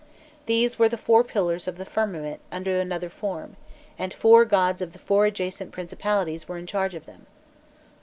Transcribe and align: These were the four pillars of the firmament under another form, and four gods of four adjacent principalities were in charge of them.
These 0.47 0.79
were 0.79 0.89
the 0.89 0.97
four 0.97 1.23
pillars 1.23 1.67
of 1.67 1.77
the 1.77 1.85
firmament 1.85 2.39
under 2.51 2.79
another 2.81 3.07
form, 3.07 3.55
and 3.99 4.11
four 4.15 4.45
gods 4.45 4.81
of 4.81 4.95
four 4.95 5.27
adjacent 5.27 5.71
principalities 5.71 6.47
were 6.47 6.57
in 6.57 6.65
charge 6.65 6.95
of 6.95 7.05
them. 7.05 7.27